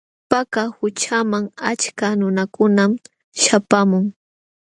Paka 0.29 0.63
qućhaman 0.77 1.45
achka 1.71 2.07
nunakunam 2.19 2.91
śhapaamun. 3.41 4.05